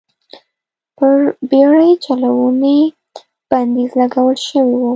پر 0.97 1.17
بېړۍ 1.49 1.91
چلونې 2.05 2.79
بندیز 3.49 3.91
لګول 3.99 4.35
شوی 4.47 4.75
و. 4.81 4.85